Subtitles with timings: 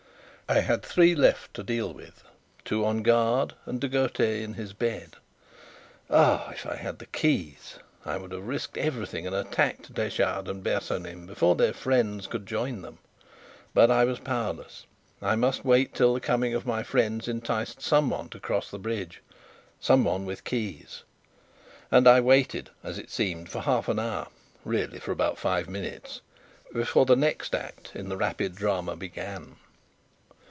[0.49, 2.25] I had three left to deal with:
[2.65, 5.15] two on guard and De Gautet in his bed.
[6.09, 7.79] Ah, if I had the keys!
[8.03, 12.81] I would have risked everything and attacked Detchard and Bersonin before their friends could join
[12.81, 12.97] them.
[13.73, 14.85] But I was powerless.
[15.21, 19.21] I must wait till the coming of my friends enticed someone to cross the bridge
[19.79, 21.03] someone with the keys.
[21.89, 24.27] And I waited, as it seemed, for half an hour,
[24.65, 26.19] really for about five minutes,
[26.73, 29.55] before the next act in the rapid drama began.